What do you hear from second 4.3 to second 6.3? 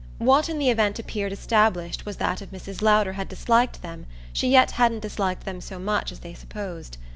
she yet hadn't disliked them so much as